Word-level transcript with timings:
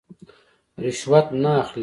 رشوت 0.83 1.27
نه 1.43 1.51
اخلي. 1.61 1.79